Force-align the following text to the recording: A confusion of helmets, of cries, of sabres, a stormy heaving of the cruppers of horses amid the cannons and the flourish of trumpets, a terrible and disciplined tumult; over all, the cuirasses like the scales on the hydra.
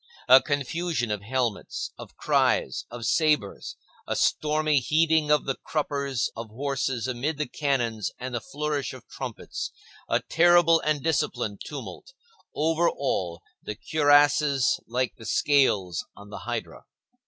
A 0.27 0.41
confusion 0.41 1.11
of 1.11 1.21
helmets, 1.21 1.91
of 1.95 2.15
cries, 2.17 2.85
of 2.89 3.05
sabres, 3.05 3.75
a 4.07 4.15
stormy 4.15 4.79
heaving 4.79 5.29
of 5.29 5.45
the 5.45 5.53
cruppers 5.57 6.31
of 6.35 6.49
horses 6.49 7.05
amid 7.07 7.37
the 7.37 7.45
cannons 7.45 8.09
and 8.17 8.33
the 8.33 8.41
flourish 8.41 8.93
of 8.93 9.07
trumpets, 9.07 9.69
a 10.09 10.19
terrible 10.19 10.79
and 10.79 11.03
disciplined 11.03 11.61
tumult; 11.63 12.13
over 12.55 12.89
all, 12.89 13.43
the 13.61 13.75
cuirasses 13.75 14.79
like 14.87 15.13
the 15.17 15.25
scales 15.27 16.03
on 16.17 16.31
the 16.31 16.39
hydra. 16.49 16.83